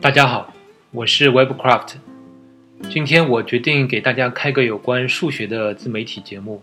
[0.00, 0.54] 大家好，
[0.92, 1.94] 我是 Webcraft。
[2.88, 6.62] 今天我决定给大家开个有关数学的自媒体节目。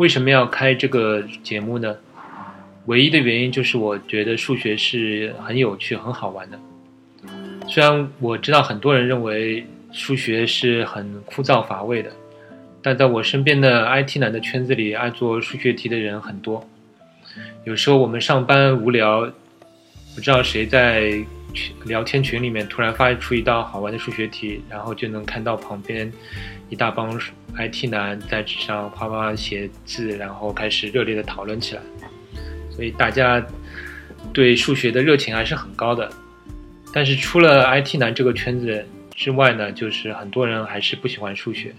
[0.00, 1.96] 为什么要开这个节目呢？
[2.86, 6.58] 唯一的原因就是我觉得数学是很有趣、很好玩的。
[7.68, 12.10] 虽然我知道很多人认为数学是很枯燥乏味的，
[12.82, 16.68] 但在我身边的 IT 男的圈子里，爱做数学题的人很多。
[17.62, 19.32] 有时候我们上班无聊，
[20.16, 21.24] 不知道谁在。
[21.84, 26.10] 聊天群里面突然发出一道好玩的数学题，然后就能看到旁边
[26.68, 27.18] 一大帮
[27.56, 31.82] IT 男在纸上啪啪写字，然后开始热烈的讨论起来。
[32.70, 33.44] 所以大家
[34.32, 36.10] 对数学的热情还是很高的。
[36.92, 41.74] 但是除了 IT 男这个圈子之外呢，就是很多人还是不喜欢数学。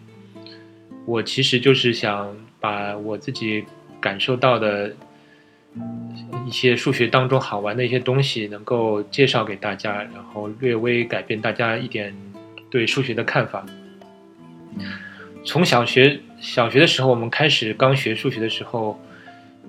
[1.05, 3.63] 我其实就是想把我自己
[3.99, 4.93] 感受到的。
[6.45, 12.13] 一些数学当中好玩的一些东西，能够介绍给大家，然后略微改变大家一点
[12.69, 13.65] 对数学的看法。
[15.45, 18.99] 从小学小学的时候，我们开始刚学数学的时候，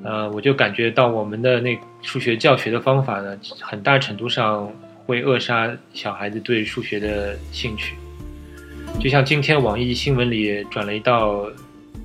[0.03, 4.71] 呃，我就感觉到我们的那数学教学的方法呢，很大程度上
[5.07, 7.95] 会扼杀小孩子对数学的兴趣。
[9.01, 11.47] 就像今天网易新闻里转了一道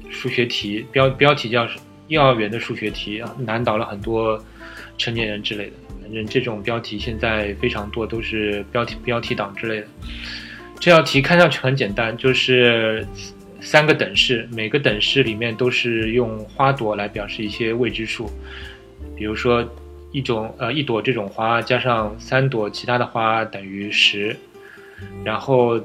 [0.09, 1.67] 数学题，标标题叫。
[2.09, 4.43] 幼儿园的数学题啊，难倒了很多
[4.97, 5.71] 成年人之类的。
[6.01, 9.87] 反正这种标题现在非常多，都是标题标题党之类的。
[10.79, 13.05] 这道题看上去很简单，就是
[13.61, 18.29] 三个等式，每个等式里面都是用花朵来表示一些未知数。
[19.15, 19.63] 比如说，
[20.11, 24.35] 一种呃一朵这种花加上三朵其他的花等于十，
[25.23, 25.79] 然后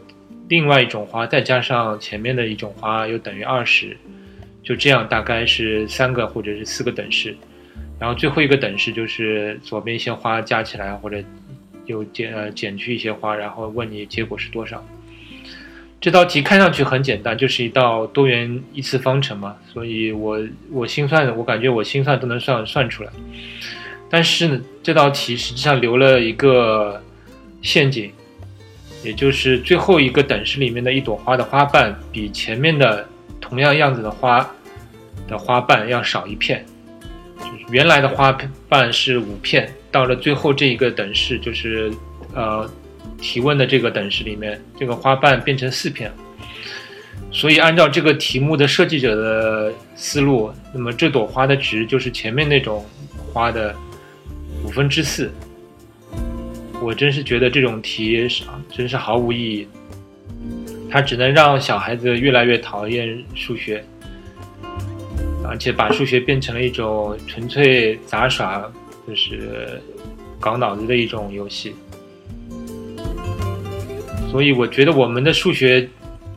[0.49, 3.95] 另外一种花再加上前面的一种花又等于二十。
[4.65, 7.37] 就这样，大概是三个或者是四个等式，
[8.01, 11.23] 然后最后一个等式就是左边一些花加起来，或者
[11.85, 14.83] 又减呃减去一些花，然后问你结果是多少。
[16.01, 23.11] 这道题看上去很简单，就是一道多元一次方程嘛，所以我我心算，我感觉我心算都能算算出来。
[24.09, 27.03] 但是呢，这道题实际上留了一个
[27.61, 28.11] 陷阱，
[29.05, 33.07] 也就是最后一个等式里面的一朵花的花瓣比前面的。
[33.55, 34.45] 同样样子的花
[35.29, 36.67] 的花瓣要少一片，
[37.39, 38.37] 就是原来的花
[38.69, 41.89] 瓣是五片，到了最后这一个等式，就是
[42.35, 42.69] 呃
[43.21, 46.11] 提问的这个等式里面，这个花瓣变成四片。
[47.31, 52.85] 所以按照这个题目的设计者的思路，那么这朵花的值就是前面那种
[53.33, 53.73] 花的
[54.65, 55.31] 五分之四。
[56.83, 59.69] 我真是觉得这种题是真是毫无意义。
[60.95, 63.85] 它只能让小孩子越来越讨厌数学，
[65.45, 68.73] 而且把数学变成了一种纯粹杂耍，
[69.05, 69.83] 就是
[70.39, 71.75] 搞脑子的一种游戏。
[74.31, 75.89] 所以我觉得我们的数学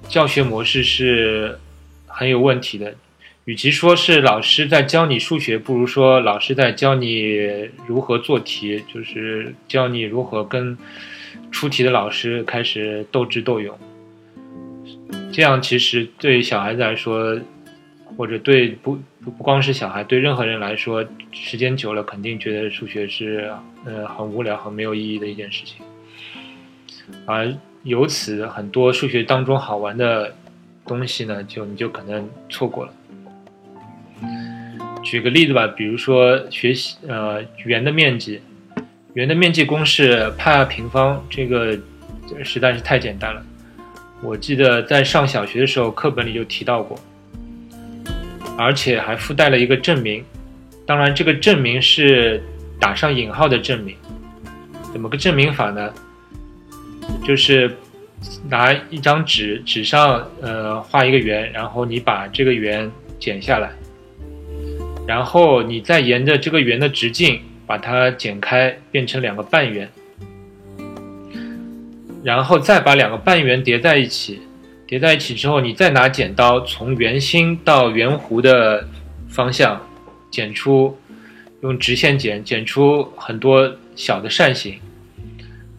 [0.08, 1.56] 教学模式是
[2.08, 2.92] 很有问题的。
[3.46, 10.76] 与其说是老师在教你数学，不如说老师在教你如何做题，就是教你如何跟
[11.52, 13.78] 出题的老师开始斗智斗勇。
[15.38, 17.40] 这样其实对小孩子来说，
[18.18, 23.54] 或者对不不光是小孩，对任何人来说，时间久了肯定觉得数学是
[23.86, 25.86] 呃很无聊、很没有意义的一件事情。
[27.28, 27.54] 而
[27.84, 30.34] 由此，很多数学当中好玩的
[30.88, 32.94] 东西呢，就你就可能错过了。
[35.04, 38.42] 举个例子吧，比如说学习呃圆的面积，
[39.14, 41.78] 圆的面积公式派平方，这个
[42.44, 43.46] 实在是太简单了。
[44.22, 47.00] 我记得在上小学的时候，课本里就提到过，
[48.58, 50.24] 而且还附带了一个证明。
[50.86, 52.42] 当然，这个证明是
[52.80, 53.96] 打上引号的证明。
[54.92, 55.94] 怎么个证明法呢？
[57.24, 57.76] 就是
[58.50, 62.90] 拿一张纸，纸上呃画一个圆，然后你把这个圆
[63.20, 63.70] 剪下来，
[65.06, 69.88] 然后你再沿着这个圆的直径把它剪开，变成两个半圆。
[72.28, 74.42] 然后再把两个半圆叠在一起，
[74.86, 78.86] 叠在一起之后，你再拿剪刀从圆心到圆弧的
[79.30, 79.82] 方向
[80.30, 80.98] 剪出，
[81.62, 84.76] 用直线剪，剪出很多小的扇形。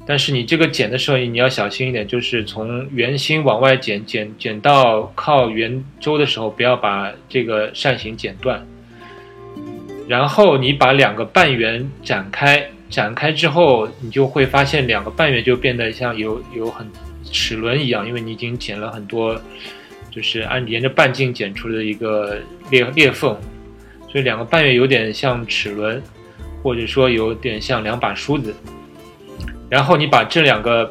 [0.06, 8.66] 但是你这个剪的时候，你要小心一点，就是从圆心往外剪，剪剪到靠圆周的时候，不要把这个扇形剪断。
[10.08, 12.70] 然后你把两个半圆展开。
[12.88, 16.86] 展开之后，你就会发现两个半月就变得像有有很
[17.30, 19.38] 齿轮一样，因为你已经剪了很多，
[20.10, 22.38] 就是按沿着半径剪出的一个
[22.70, 23.36] 裂裂缝，
[24.10, 26.02] 所以两个半月有点像齿轮，
[26.62, 28.54] 或者说有点像两把梳子。
[29.68, 30.90] 然后你把这两个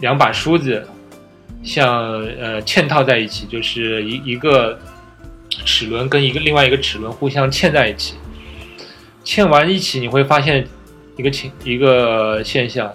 [0.00, 0.84] 两把梳子
[1.62, 4.76] 像呃嵌套在一起，就是一一个
[5.64, 8.14] 齿轮跟一个另外一个齿轮互相嵌在一起，
[9.24, 10.66] 嵌完一起你会发现
[11.16, 12.92] 一个情一个现象，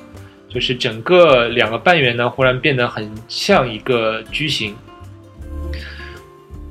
[0.49, 4.75] 就是整个两个半圆呢忽然变得很像一个矩形。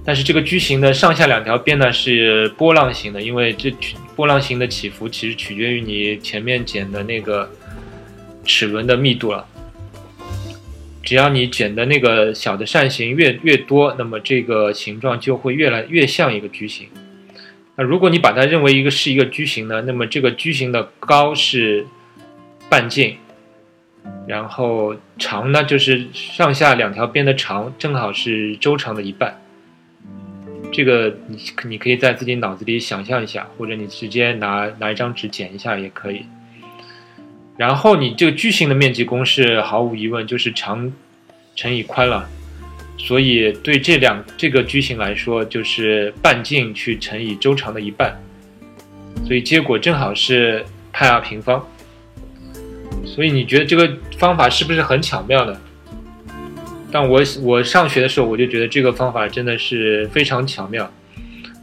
[0.05, 3.75] 但是这个矩形的上下两条边呢是波浪形的，因为这
[4.14, 7.50] 波浪形的起伏其实取决于你前面剪的那个
[8.44, 9.44] 齿轮的密度了。
[11.02, 16.88] 只要你剪的那个小的扇形越越多，那么这个形状就会越来越像一个矩形。
[17.76, 21.87] 那如果你把它认为一个是一个矩形呢，那么这个矩形的高是
[22.69, 23.19] 半径，
[24.26, 29.40] 然后长呢就是上下两条边的长正好是周长的一半。
[30.73, 31.38] 这个你
[31.69, 36.25] 你可以在自己脑子里想象一下，或者你直接拿拿一张纸剪一下也可以。
[37.56, 40.93] 然后你这个矩形的面积公式毫无疑问就是长
[41.55, 42.28] 乘以宽了，
[42.96, 48.16] 所以对这两这个矩形来说就是半径去乘以周长的一半，
[49.25, 51.66] 所以结果正好是派 r 平方。
[53.04, 55.60] 所以你觉得这个方法是不是很巧妙呢？
[56.90, 60.90] 但我我上学的时候，我就觉得这个方法真的是非常巧妙，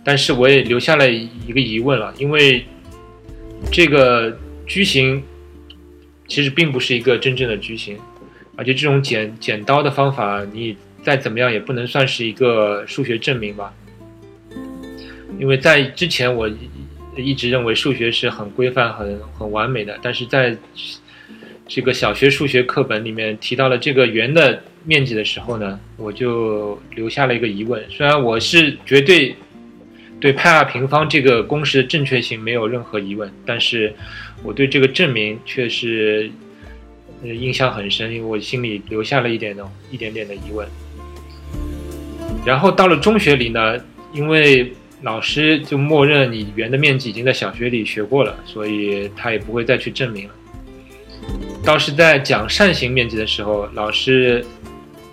[0.03, 2.65] 但是我也留下了一个疑问了，因为
[3.71, 5.23] 这个矩形
[6.27, 7.97] 其实并不是一个真正的矩形，
[8.55, 13.73] 而且这种剪剪刀的方法，你再怎么样也不能算是一个数学证明吧？
[15.39, 16.49] 因为在之前我
[17.15, 20.57] 一直认为数学是很规范、很很完美的，但是在
[21.67, 24.63] 这个小学数学课本里面提到了这个圆的。
[24.85, 27.81] 面积的时候呢，我就留下了一个疑问。
[27.89, 29.33] 虽然我是绝对
[30.19, 33.93] 对派 r 平方这个公式的正确性没有任何疑问，但是
[34.43, 36.29] 我对这个证明却是
[37.21, 40.67] 呃印象很深，因为我心里留下了一点的一点点的疑问。
[42.45, 43.77] 然后到了中学里呢，
[44.13, 50.33] 因为老师就默认你圆的面积已经在小学里学过了，所以他也不会再去证明了。
[51.63, 54.43] 倒是在讲扇形面积的时候，老师。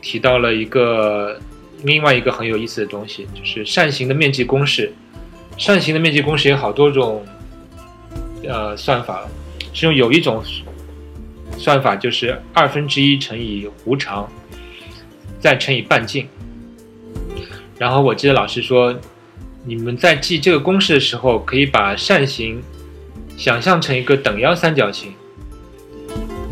[0.02, 1.38] 提到了一个
[1.82, 4.90] 另外一个很有意思的东西，就是扇形的面积公式。
[5.58, 7.22] 扇形的面积公式有好多种，
[8.42, 9.28] 呃，算法。
[9.74, 10.42] 其中有一种
[11.60, 14.26] 算法就是二分之一乘以弧长，
[15.38, 16.26] 再乘以半径。
[17.76, 18.98] 然后我记得老师说，
[19.66, 22.62] 你们在记这个公式的时候，可以把扇形
[23.36, 25.12] 想象成一个等腰三角形。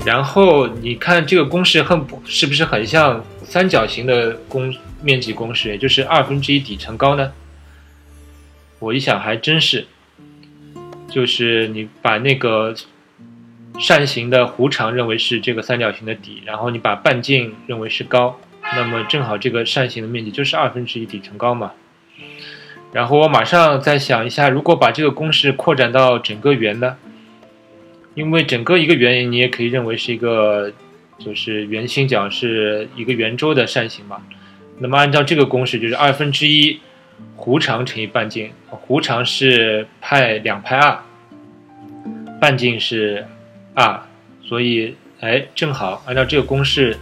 [0.05, 3.25] 然后你看这个公式很是不是很像？
[3.45, 7.33] 三角形的公面积公式，也就是二分之一底乘高呢？
[8.79, 9.87] 我一想还真是，
[11.09, 12.75] 就是你把那个
[13.79, 18.39] 扇形的弧长认为是这个三角形的底，然后你把半径认为是高，
[18.75, 21.73] 那么正好这个扇形的面积就是二分之一底乘高嘛。
[22.93, 26.97] 然后我马上再想一下，如果把这个公式扩展到整个圆呢？
[28.15, 30.73] 因为整个一个圆，你也可以认为是一个。
[31.19, 34.23] 就是圆心角是一个圆周的扇形嘛，
[34.79, 36.79] 那么按照这个公式，就是二分之一
[37.37, 41.03] 弧长乘以半径，弧长是派两派 r，
[42.41, 43.27] 半径是
[43.75, 44.03] r，
[44.43, 46.97] 所以哎，正好按照这个公式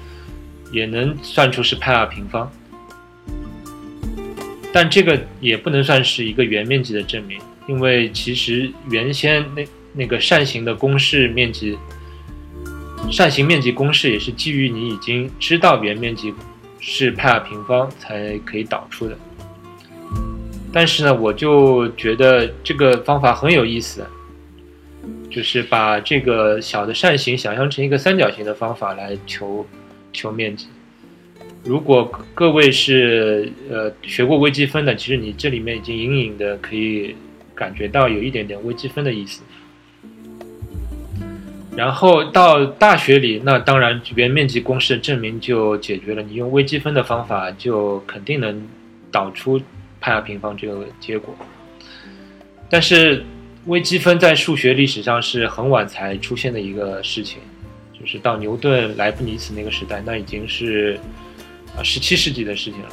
[0.72, 2.50] 也能算出是派 r 平方，
[4.72, 11.78] 但这个也不能算是一个圆面积的证明，因为其实原先那那个扇形的公式面积。
[13.08, 16.34] 扇形面积公式也是基于你已经知道圆面积
[16.80, 19.16] 是派 r 平方才可以导出的。
[20.72, 24.04] 但是呢，我就觉得这个方法很有意思，
[25.36, 29.66] 就是把这个小的扇形想象成一个三角形的方法来求
[30.10, 30.66] 求面积。
[31.62, 37.14] 如果各位是呃学过微积分的，其实你这里面已经隐隐的可以
[37.54, 39.42] 感觉到有一点点微积分的意思。
[41.76, 46.22] 然后到大学里，那当然这边面积公式证明就解决了。
[46.22, 48.66] 你用微积分的方法，就肯定能
[49.12, 49.60] 导出
[50.00, 51.36] 派 r 平方这个结果。
[52.70, 53.22] 但是
[53.66, 57.40] 微积分在数学历史上是很晚才出现的一个事情，
[57.92, 60.98] 就是到牛顿、莱布尼茨那个时代，那已经是
[61.76, 62.88] 啊十七世纪的事情了。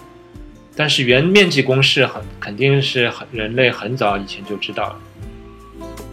[0.76, 5.00] 但是圆面积公式很肯定是很人类很早以前就知道了，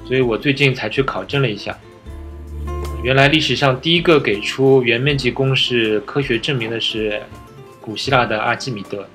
[0.07, 1.75] 所以我最近才去考证了一下。
[3.02, 7.23] 原来历史上第一个给出圆面积公式科学证明的是
[7.81, 9.09] 古希腊的阿基米德，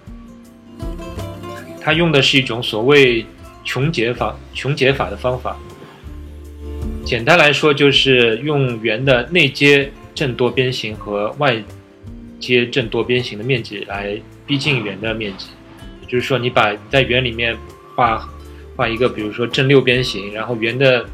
[1.80, 3.24] 他用的是一种所谓
[3.66, 5.58] 穷解法、穷解法的方法。
[7.04, 11.62] 简单来说，就是用圆的内接正多边形和外
[12.40, 15.48] 接正多边形的面积来逼近圆的面积。
[16.02, 17.56] 也就是说，你把在圆里面
[17.96, 18.28] 画
[18.76, 21.06] 画一个，比如说正六边形，然后圆的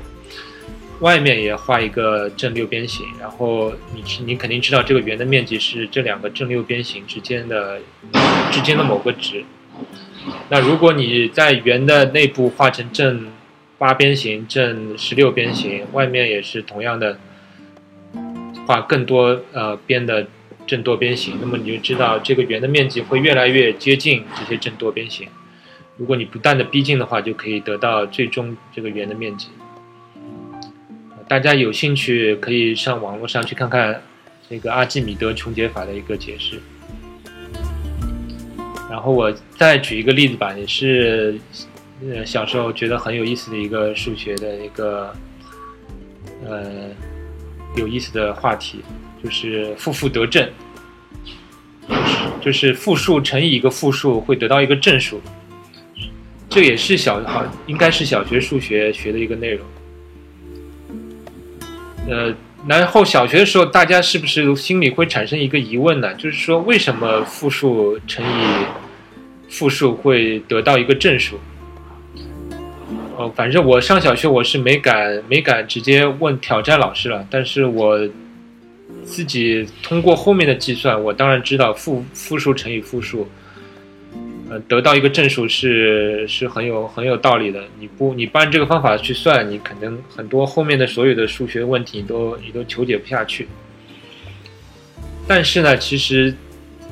[1.00, 7.79] 外面也画一个正六边形，然后你你肯定知道这个圆的面积是这两个正六边形之间的
[8.51, 9.43] 之间的某个值。
[10.50, 13.28] 那如果你在圆的内部画成正
[13.78, 17.18] 八边形、正十六边形，外面也是同样的
[18.68, 20.28] 画更多呃边的
[20.68, 25.28] 正多边形，那么你就知道这个圆的面积会越来越接近这些正多边形。
[25.98, 29.48] 如果你不断的逼近的话，就可以得到最终这个圆的面积。
[31.28, 34.04] 大家有兴趣可以上网络上去看看
[34.50, 36.62] 这个阿基米德穷解法的一个解释。
[38.91, 41.39] 然后我再举一个例子吧，也是，
[42.01, 45.15] 呃，小时候觉得很有意思的一个数学的一个，
[46.45, 46.89] 呃，
[47.77, 48.81] 有意思的话题，
[49.24, 50.45] 就是负负得正，
[52.41, 55.21] 就是负数乘以一个负数会得到一个正数，
[56.50, 59.65] 这也是小好应该是小学数学学的一个内容，
[62.10, 62.36] 呃。
[62.67, 66.13] 然后小学的时候，大家是不是心里会产生一个疑问呢？
[66.13, 68.65] 就是说，为什么负数乘以
[69.51, 71.38] 复数会得到一个正数？
[73.17, 78.10] 哦，反正我上小学我是没敢没敢直接问挑战老师了，但是我
[79.03, 83.27] 自己通过后面的计算，我当然知道复复数乘以复数。
[84.50, 87.63] 呃，得到一个正数是是很有很有道理的。
[87.79, 93.48] 你不你不按这个方法去算，你可能很多后面的所有的数学问题你都你都求解不下去。
[95.27, 96.34] 但是呢，其实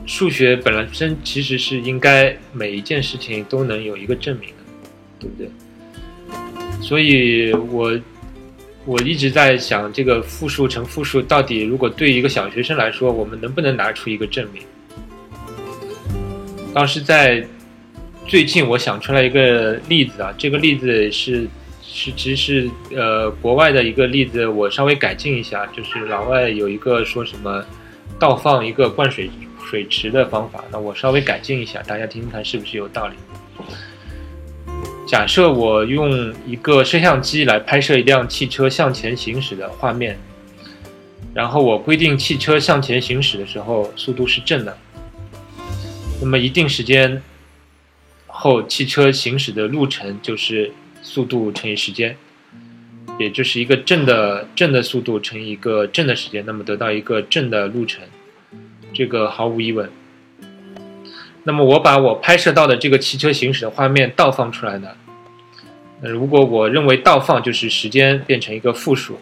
[0.09, 4.55] 数学本身其实是应该每一件事情都能有一个证明的，
[5.19, 5.47] 对不对？
[6.81, 7.95] 所以我
[8.85, 14.63] 我一直在想，这个复数乘复数到底如果对一个小学生来说，我们能不能拿出一个证明？
[16.73, 17.45] 当时在
[18.25, 21.47] 最近，我想出来一个例子啊，这个例子是
[21.83, 27.63] 是其实是呃国外的一个例子，我稍微改进一下，就是老外有一个说什么
[28.17, 29.29] 倒放一个灌水
[29.69, 33.13] 水池的方法，那我稍微改进一下，大家听听看是不是有道理？
[35.07, 40.17] 假设我用一个摄像机来拍摄一辆汽车向前行驶的画面，
[41.35, 44.75] 然后我规定汽车向前行驶的时候速度是正的。
[46.19, 47.21] 那么一定时间
[48.25, 50.71] 后，汽车行驶的路程就是
[51.03, 52.17] 速度乘以时间，
[53.19, 58.03] 也就是一个正的正的速度乘以一个正的时间，那么得到一个正的路程，
[58.99, 59.89] 这个毫无疑问。
[61.45, 64.89] 那么我把我拍摄到的这个汽车行驶的画面倒放出来呢？
[66.01, 69.17] 那如果我认为倒放就是时间变成一个负数，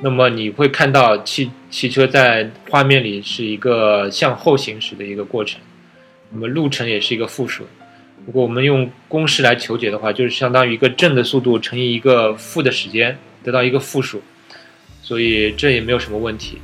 [0.00, 5.60] 那么你会看到汽汽车在画面里是一个向后行驶的一个过程。
[6.30, 7.64] 那么路程也是一个负数，
[8.26, 14.22] 如果我们用公式来求解的话，就是相当于一个正的速度乘以一个负的时间，得到一个负数，
[15.02, 16.58] 所以这也没有什么问题。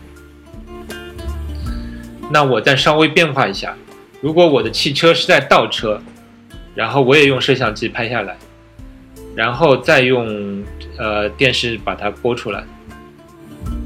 [2.35, 3.77] 那我再稍微变化一下，
[4.21, 6.03] 如果我的汽车是在倒车，
[6.75, 8.37] 然后我也用摄像机拍下来，
[9.37, 10.65] 然后再用
[10.99, 12.65] 呃电视把它播出来，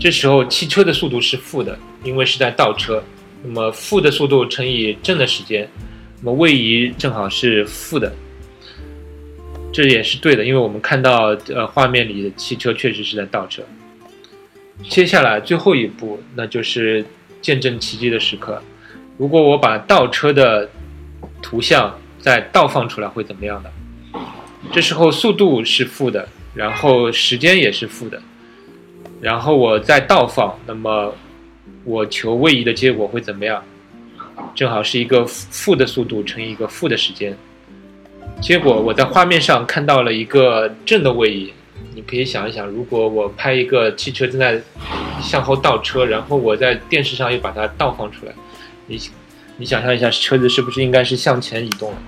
[0.01, 3.03] 这时候汽车的速度是负的，因为是在倒车。
[3.45, 5.69] 那么负的速度乘以正的时间，
[6.23, 8.11] 那么位移正好是负的，
[9.71, 13.63] 这也是对的，因为我们看到呃画面里的汽车确实是在倒车。
[14.89, 17.05] 接下来最后一步，那就是
[17.41, 18.63] 见证奇迹的时刻。
[19.17, 20.69] 如果我把倒车的
[21.43, 23.71] 图像再倒放出来，会怎么样呢？
[24.73, 28.21] 这时候速度是负的，然后时间也是负的，
[29.21, 31.15] 然后我再倒放，那么。
[31.85, 33.63] 我求位移的结果会怎么样？
[34.55, 37.35] 正好是一个负的速度乘以一个负的时间。
[38.43, 41.51] 结果我在画面上看到了一个正的位移。
[41.95, 44.61] 你可以想一想，如果我拍一个汽车正在
[45.21, 48.33] 向后倒车，然后我在电视上又把它倒放出来，
[48.87, 49.01] 你
[49.57, 51.99] 你想象一下，车子是不是应该是向前移动了？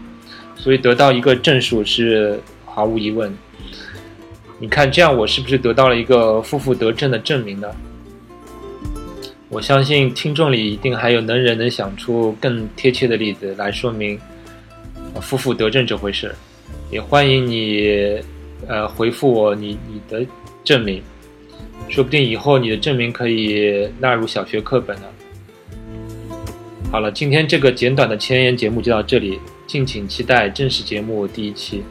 [0.56, 3.36] 所以得到一个正数是毫无疑问。
[4.58, 7.68] 你看这样，我是不是得到了一个负负得正的证明呢？
[9.48, 14.16] 我相信听众里一定还有能人能想出更贴切的例子来说明
[15.20, 16.32] “负负得正”这回事，
[16.88, 18.20] 也欢迎你，
[18.68, 20.24] 呃，回复我你你的
[20.62, 21.02] 证明，
[21.88, 25.06] 说不定以后你的证明可以纳入小学课本呢。
[26.92, 31.82] 好了，今天这个简短的前言节目就到这里，敬请期待正式节目第一期。